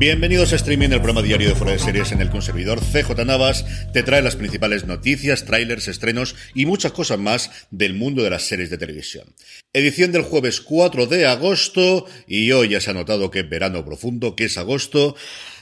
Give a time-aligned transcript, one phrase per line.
[0.00, 2.80] Bienvenidos a Streaming, el programa diario de Fuera de Series en el que un servidor
[2.80, 8.22] CJ Navas te trae las principales noticias, trailers, estrenos y muchas cosas más del mundo
[8.22, 9.34] de las series de televisión.
[9.74, 13.84] Edición del jueves 4 de agosto y hoy ya se ha notado que es verano
[13.84, 15.16] profundo, que es agosto.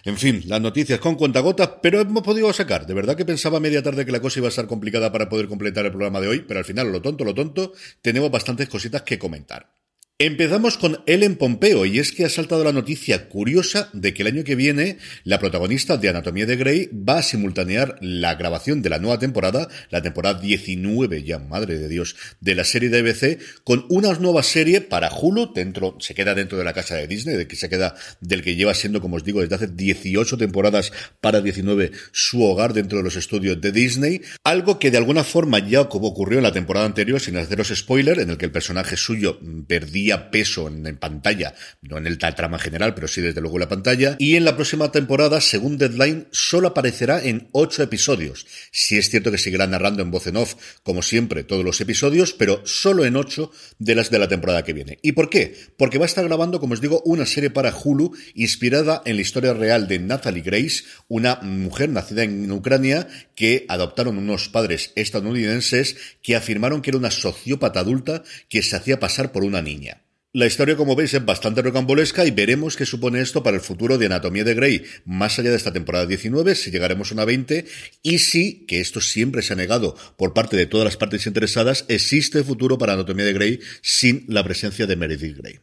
[0.05, 2.86] En fin, las noticias con cuentagotas, pero hemos podido sacar.
[2.86, 5.48] De verdad que pensaba media tarde que la cosa iba a ser complicada para poder
[5.48, 7.72] completar el programa de hoy, pero al final, lo tonto, lo tonto,
[8.03, 9.78] tenemos bastantes cositas que comentar.
[10.20, 14.27] Empezamos con Ellen Pompeo y es que ha saltado la noticia curiosa de que el
[14.34, 18.88] año que viene la protagonista de Anatomía de Grey va a simultanear la grabación de
[18.88, 23.38] la nueva temporada, la temporada 19 ya, madre de Dios, de la serie de ABC
[23.62, 27.36] con una nueva serie para Hulu, dentro, se queda dentro de la casa de Disney,
[27.36, 30.92] de que se queda del que lleva siendo, como os digo, desde hace 18 temporadas
[31.20, 35.60] para 19 su hogar dentro de los estudios de Disney, algo que de alguna forma
[35.60, 38.97] ya como ocurrió en la temporada anterior, sin haceros spoiler, en el que el personaje
[38.97, 39.38] suyo
[39.69, 43.69] perdía peso en, pantalla, no en el trama general, pero sí desde luego en la
[43.69, 44.16] pantalla.
[44.19, 48.46] Y en la próxima temporada, según Deadline, solo aparecerá en ocho episodios.
[48.72, 52.32] Si es cierto que seguirá narrando en voz en off, como siempre, todos los episodios,
[52.32, 54.98] pero solo en ocho de las de la temporada que viene.
[55.02, 55.54] ¿Y por qué?
[55.76, 59.22] Porque va a estar grabando, como os digo, una serie para Hulu inspirada en la
[59.22, 65.96] historia real de Natalie Grace, una mujer nacida en Ucrania que adoptaron unos padres estadounidenses
[66.22, 69.97] que afirmaron que era una sociópata adulta que se hacía pasar por una niña.
[70.34, 73.97] La historia, como veis, es bastante rocambolesca y veremos qué supone esto para el futuro
[73.97, 77.65] de Anatomía de Grey, más allá de esta temporada 19, si llegaremos a una 20,
[78.03, 81.87] y si, que esto siempre se ha negado por parte de todas las partes interesadas,
[81.88, 85.61] existe futuro para Anatomía de Grey sin la presencia de Meredith Grey.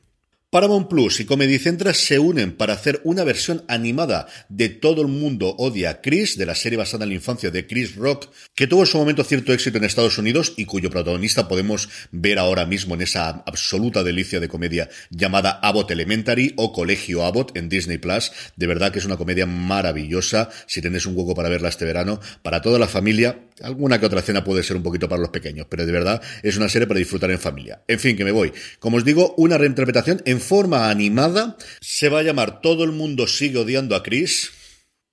[0.55, 5.09] Paramount Plus y Comedy Central se unen para hacer una versión animada de Todo el
[5.09, 8.65] mundo odia a Chris, de la serie basada en la infancia de Chris Rock, que
[8.65, 12.65] tuvo en su momento cierto éxito en Estados Unidos y cuyo protagonista podemos ver ahora
[12.65, 17.97] mismo en esa absoluta delicia de comedia llamada Abbott Elementary o Colegio Abbott en Disney
[17.97, 18.31] Plus.
[18.55, 20.49] De verdad que es una comedia maravillosa.
[20.67, 24.21] Si tenéis un hueco para verla este verano, para toda la familia, alguna que otra
[24.21, 26.99] cena puede ser un poquito para los pequeños, pero de verdad es una serie para
[26.99, 27.83] disfrutar en familia.
[27.87, 28.51] En fin, que me voy.
[28.79, 31.57] Como os digo, una reinterpretación en forma animada.
[31.81, 34.51] Se va a llamar Todo el mundo sigue odiando a Chris.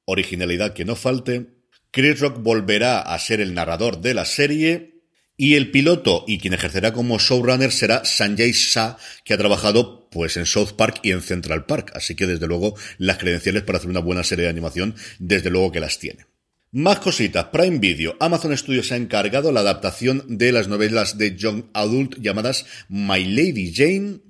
[0.05, 1.47] Originalidad que no falte.
[1.91, 4.93] Chris Rock volverá a ser el narrador de la serie.
[5.37, 10.37] Y el piloto y quien ejercerá como showrunner será Sanjay Shah, que ha trabajado pues
[10.37, 11.93] en South Park y en Central Park.
[11.95, 15.73] Así que desde luego las credenciales para hacer una buena serie de animación, desde luego
[15.73, 16.32] que las tiene.
[16.75, 17.49] Más cositas.
[17.53, 18.17] Prime Video.
[18.19, 23.75] Amazon Studios ha encargado la adaptación de las novelas de Young Adult llamadas My Lady
[23.75, 24.21] Jane,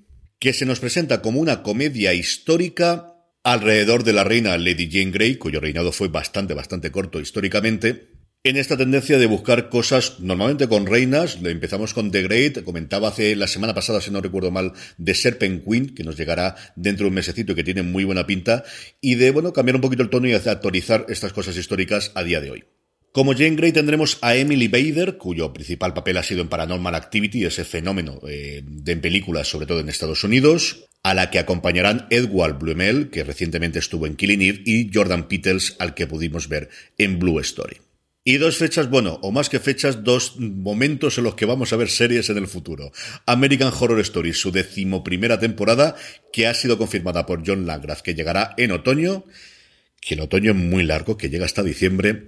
[0.41, 3.15] que se nos presenta como una comedia histórica
[3.45, 8.12] alrededor de la reina Lady Jane Grey, cuyo reinado fue bastante, bastante corto históricamente.
[8.45, 13.37] En esta tendencia de buscar cosas normalmente con reinas, empezamos con The Great, comentaba hace
[13.37, 17.11] la semana pasada, si no recuerdo mal, de Serpent Queen, que nos llegará dentro de
[17.11, 18.65] un mesecito y que tiene muy buena pinta,
[19.01, 22.41] y de, bueno, cambiar un poquito el tono y actualizar estas cosas históricas a día
[22.41, 22.65] de hoy.
[23.13, 27.45] Como Jane Grey tendremos a Emily Bader, cuyo principal papel ha sido en Paranormal Activity,
[27.45, 32.59] ese fenómeno eh, de películas, sobre todo en Estados Unidos, a la que acompañarán Edward
[32.59, 37.21] Blumel, que recientemente estuvo en Killing Eve, y Jordan Peters, al que pudimos ver en
[37.21, 37.77] Blue Story.
[38.25, 41.77] Y dos fechas, bueno, o más que fechas, dos momentos en los que vamos a
[41.77, 42.93] ver series en el futuro.
[43.27, 45.97] American Horror Story, su decimoprimera temporada,
[46.33, 49.25] que ha sido confirmada por John Landgraf, que llegará en otoño,
[50.01, 52.27] que el otoño es muy largo, que llega hasta diciembre,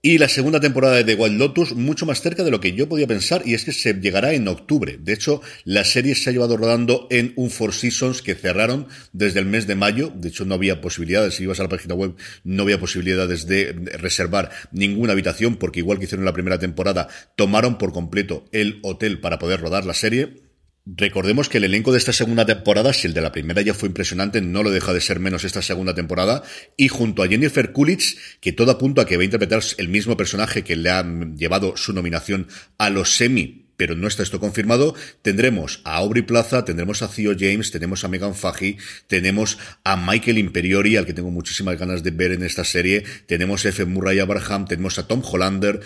[0.00, 2.88] Y la segunda temporada de The Wild Lotus mucho más cerca de lo que yo
[2.88, 4.96] podía pensar y es que se llegará en octubre.
[4.96, 9.40] De hecho, la serie se ha llevado rodando en un Four Seasons que cerraron desde
[9.40, 10.12] el mes de mayo.
[10.14, 11.34] De hecho, no había posibilidades.
[11.34, 12.14] Si ibas a la página web,
[12.44, 17.76] no había posibilidades de reservar ninguna habitación porque igual que hicieron la primera temporada, tomaron
[17.76, 20.47] por completo el hotel para poder rodar la serie.
[20.96, 23.88] Recordemos que el elenco de esta segunda temporada, si el de la primera ya fue
[23.88, 26.42] impresionante, no lo deja de ser menos esta segunda temporada.
[26.78, 30.16] Y junto a Jennifer Coolidge, que todo apunta a que va a interpretar el mismo
[30.16, 31.04] personaje que le ha
[31.36, 32.48] llevado su nominación
[32.78, 37.36] a los semi pero no está esto confirmado, tendremos a Aubrey Plaza, tendremos a Theo
[37.38, 38.76] James, tenemos a Megan Fahey,
[39.06, 43.64] tenemos a Michael Imperiori, al que tengo muchísimas ganas de ver en esta serie, tenemos
[43.64, 43.84] a F.
[43.84, 45.80] Murray Abraham, tenemos a Tom Hollander,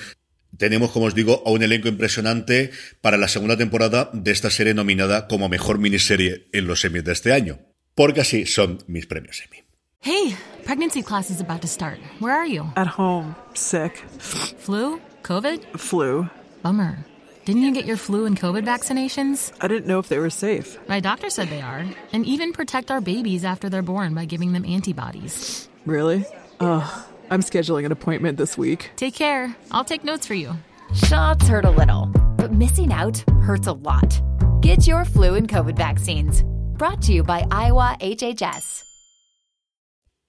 [0.56, 2.70] tenemos, como os digo, a un elenco impresionante
[3.00, 7.12] para la segunda temporada de esta serie nominada como mejor miniserie en los Emmys de
[7.12, 7.58] este año.
[7.94, 9.62] Porque así son mis premios Emmy.
[10.00, 12.00] Hey, pregnancy class is about to start.
[12.20, 12.64] Where are you?
[12.74, 13.96] At home, sick.
[14.18, 15.00] Flu?
[15.22, 15.78] COVID?
[15.78, 16.28] Flu.
[16.62, 16.98] Bummer.
[17.44, 19.52] Didn't you get your flu and COVID vaccinations?
[19.60, 20.78] I didn't know if they were safe.
[20.88, 24.52] My doctor said they are, and even protect our babies after they're born by giving
[24.52, 25.68] them antibodies.
[25.84, 26.24] Really?
[26.60, 27.04] Ugh.
[27.30, 28.90] I'm scheduling an appointment this week.
[28.96, 29.54] Take care.
[29.70, 30.54] I'll take notes for you.
[30.94, 34.20] Shots hurt a little, but missing out hurts a lot.
[34.60, 36.44] Get your flu and COVID vaccines.
[36.76, 38.84] Brought to you by Iowa HHS.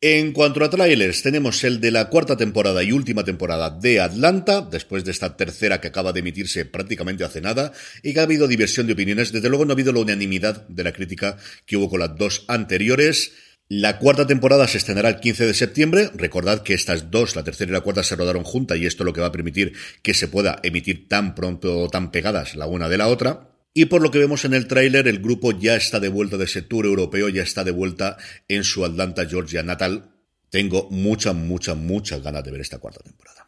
[0.05, 4.59] En cuanto a trailers, tenemos el de la cuarta temporada y última temporada de Atlanta,
[4.59, 7.71] después de esta tercera que acaba de emitirse prácticamente hace nada,
[8.03, 9.31] y que ha habido diversión de opiniones.
[9.31, 12.43] Desde luego no ha habido la unanimidad de la crítica que hubo con las dos
[12.49, 13.31] anteriores.
[13.69, 16.09] La cuarta temporada se estrenará el 15 de septiembre.
[16.13, 19.05] Recordad que estas dos, la tercera y la cuarta, se rodaron juntas y esto es
[19.05, 22.67] lo que va a permitir que se pueda emitir tan pronto o tan pegadas la
[22.67, 23.49] una de la otra.
[23.73, 26.45] Y por lo que vemos en el tráiler, el grupo ya está de vuelta de
[26.45, 28.17] ese tour europeo, ya está de vuelta
[28.47, 30.11] en su Atlanta, Georgia natal.
[30.49, 33.42] Tengo muchas, muchas, muchas ganas de ver esta cuarta temporada.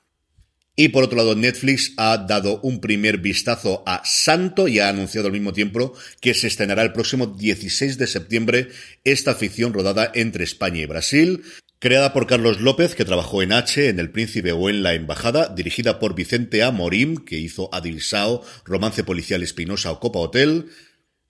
[0.77, 5.27] Y por otro lado, Netflix ha dado un primer vistazo a Santo y ha anunciado
[5.27, 8.67] al mismo tiempo que se estrenará el próximo 16 de septiembre
[9.05, 11.43] esta ficción rodada entre España y Brasil.
[11.79, 15.47] Creada por Carlos López, que trabajó en H, en El Príncipe o en La Embajada,
[15.47, 20.67] dirigida por Vicente Amorim, que hizo Adil Sao, Romance Policial Espinosa o Copa Hotel,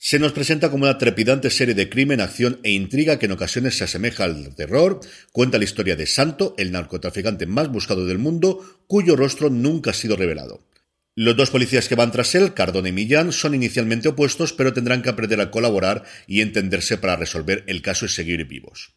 [0.08, 3.76] se nos presenta como una trepidante serie de crimen, acción e intriga que en ocasiones
[3.76, 5.00] se asemeja al terror.
[5.32, 9.94] Cuenta la historia de Santo, el narcotraficante más buscado del mundo, cuyo rostro nunca ha
[9.96, 10.64] sido revelado.
[11.16, 15.02] Los dos policías que van tras él, Cardona y Millán, son inicialmente opuestos, pero tendrán
[15.02, 18.94] que aprender a colaborar y entenderse para resolver el caso y seguir vivos.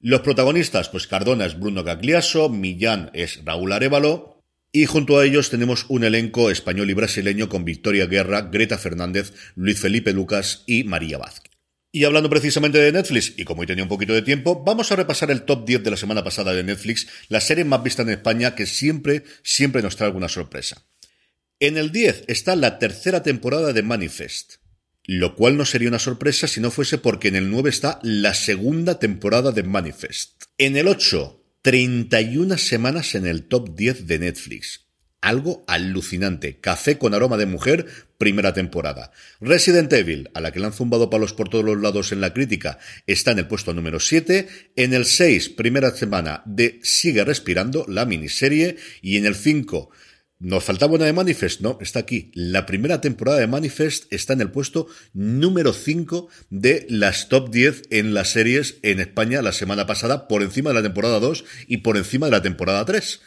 [0.00, 4.37] Los protagonistas, pues Cardona es Bruno Gagliaso, Millán es Raúl Arevalo,
[4.72, 9.32] y junto a ellos tenemos un elenco español y brasileño con Victoria Guerra, Greta Fernández,
[9.54, 11.52] Luis Felipe Lucas y María Vázquez.
[11.90, 14.96] Y hablando precisamente de Netflix, y como hoy tenía un poquito de tiempo, vamos a
[14.96, 18.10] repasar el top 10 de la semana pasada de Netflix, la serie más vista en
[18.10, 20.84] España que siempre, siempre nos trae alguna sorpresa.
[21.60, 24.56] En el 10 está la tercera temporada de Manifest,
[25.04, 28.34] lo cual no sería una sorpresa si no fuese porque en el 9 está la
[28.34, 30.42] segunda temporada de Manifest.
[30.58, 31.37] En el 8
[31.68, 34.86] 31 semanas en el top 10 de Netflix.
[35.20, 36.60] Algo alucinante.
[36.60, 37.84] Café con aroma de mujer,
[38.16, 39.12] primera temporada.
[39.38, 42.32] Resident Evil, a la que le han zumbado palos por todos los lados en la
[42.32, 44.48] crítica, está en el puesto número 7.
[44.76, 48.78] En el 6, primera semana de Sigue Respirando, la miniserie.
[49.02, 49.90] Y en el 5,
[50.40, 52.30] nos faltaba una de Manifest, no, está aquí.
[52.34, 57.82] La primera temporada de Manifest está en el puesto número 5 de las top 10
[57.90, 61.78] en las series en España la semana pasada, por encima de la temporada 2 y
[61.78, 63.20] por encima de la temporada 3.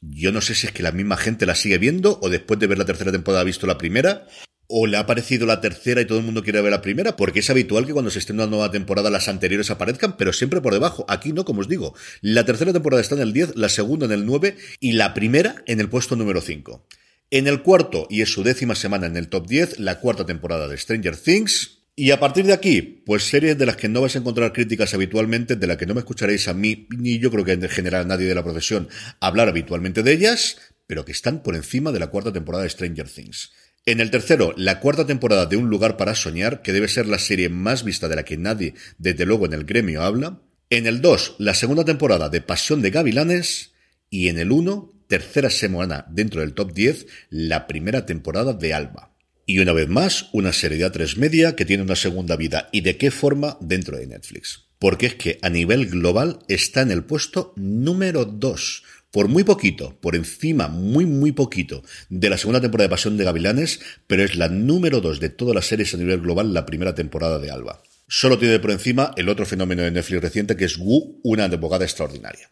[0.00, 2.66] Yo no sé si es que la misma gente la sigue viendo o después de
[2.66, 4.26] ver la tercera temporada ha visto la primera
[4.68, 7.40] o le ha parecido la tercera y todo el mundo quiere ver la primera, porque
[7.40, 10.72] es habitual que cuando se esté una nueva temporada las anteriores aparezcan, pero siempre por
[10.72, 11.04] debajo.
[11.08, 11.94] Aquí no, como os digo.
[12.20, 15.62] La tercera temporada está en el 10, la segunda en el 9 y la primera
[15.66, 16.86] en el puesto número 5.
[17.30, 20.68] En el cuarto, y es su décima semana en el top 10, la cuarta temporada
[20.68, 21.82] de Stranger Things.
[21.96, 24.94] Y a partir de aquí, pues series de las que no vais a encontrar críticas
[24.94, 28.06] habitualmente, de las que no me escucharéis a mí, ni yo creo que en general
[28.06, 32.08] nadie de la profesión, hablar habitualmente de ellas, pero que están por encima de la
[32.08, 33.50] cuarta temporada de Stranger Things.
[33.88, 37.20] En el tercero, la cuarta temporada de Un lugar para soñar, que debe ser la
[37.20, 40.40] serie más vista de la que nadie, desde luego en el gremio, habla.
[40.70, 43.74] En el 2, la segunda temporada de Pasión de Gavilanes.
[44.10, 49.12] Y en el 1, tercera semana dentro del top 10, la primera temporada de Alba.
[49.46, 52.68] Y una vez más, una serie de A3 Media que tiene una segunda vida.
[52.72, 54.64] ¿Y de qué forma dentro de Netflix?
[54.80, 59.98] Porque es que a nivel global está en el puesto número 2 por muy poquito,
[60.00, 64.36] por encima, muy, muy poquito, de la segunda temporada de Pasión de Gavilanes, pero es
[64.36, 67.82] la número dos de todas las series a nivel global, la primera temporada de Alba.
[68.08, 71.84] Solo tiene por encima el otro fenómeno de Netflix reciente que es Wu, una temporada
[71.84, 72.50] extraordinaria.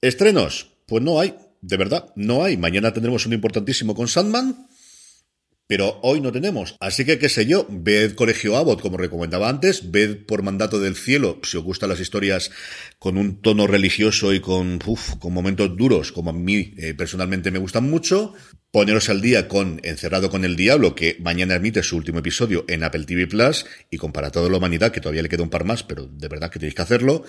[0.00, 0.68] ¿Estrenos?
[0.86, 1.34] Pues no hay.
[1.60, 2.56] de verdad, no hay.
[2.56, 4.66] Mañana tendremos un importantísimo con Sandman
[5.66, 6.76] pero hoy no tenemos.
[6.80, 10.96] Así que, qué sé yo, ved Colegio Abbott, como recomendaba antes, ved por mandato del
[10.96, 12.50] cielo, si os gustan las historias
[12.98, 14.78] con un tono religioso y con,
[15.18, 18.34] con momentos duros, como a mí eh, personalmente me gustan mucho.
[18.70, 22.84] Poneros al día con Encerrado con el Diablo, que mañana emite su último episodio en
[22.84, 25.64] Apple TV Plus, y con Para toda la humanidad, que todavía le queda un par
[25.64, 27.24] más, pero de verdad que tenéis que hacerlo.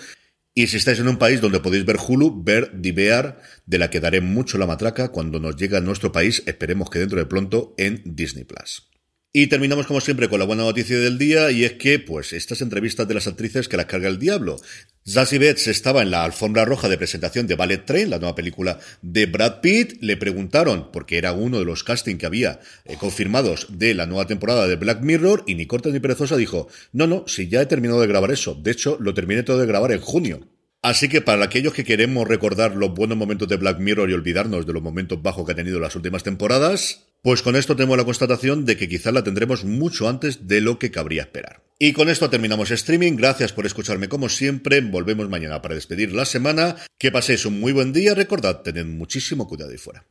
[0.55, 3.99] Y si estáis en un país donde podéis ver Hulu, ver Divear, de la que
[3.99, 7.73] daré mucho la matraca cuando nos llegue a nuestro país, esperemos que dentro de pronto,
[7.77, 8.87] en Disney Plus.
[9.35, 12.61] Y terminamos como siempre con la buena noticia del día y es que, pues, estas
[12.61, 14.61] entrevistas de las actrices que las carga el diablo.
[15.05, 18.79] Zazie Betts estaba en la alfombra roja de presentación de Ballet Train, la nueva película
[19.01, 19.97] de Brad Pitt.
[19.99, 24.27] Le preguntaron, porque era uno de los castings que había eh, confirmados de la nueva
[24.27, 27.65] temporada de Black Mirror, y ni corta ni perezosa dijo, no, no, si ya he
[27.65, 28.55] terminado de grabar eso.
[28.55, 30.47] De hecho, lo terminé todo de grabar en junio.
[30.81, 34.65] Así que para aquellos que queremos recordar los buenos momentos de Black Mirror y olvidarnos
[34.65, 38.03] de los momentos bajos que ha tenido las últimas temporadas, pues con esto tenemos la
[38.03, 41.63] constatación de que quizás la tendremos mucho antes de lo que cabría esperar.
[41.79, 43.15] Y con esto terminamos streaming.
[43.15, 44.81] Gracias por escucharme como siempre.
[44.81, 46.75] Volvemos mañana para despedir la semana.
[46.99, 48.13] Que paséis un muy buen día.
[48.13, 50.05] Recordad, tened muchísimo cuidado ahí fuera.